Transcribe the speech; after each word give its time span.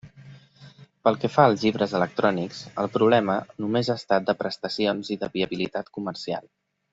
Pel 1.07 1.17
que 1.23 1.29
fa 1.33 1.43
als 1.49 1.65
llibres 1.65 1.93
electrònics 1.99 2.61
el 2.85 2.89
problema 2.95 3.35
només 3.65 3.91
ha 3.95 3.99
estat 4.03 4.27
de 4.31 4.37
prestacions 4.43 5.13
i 5.17 5.19
de 5.25 5.31
viabilitat 5.39 5.95
comercial. 6.01 6.51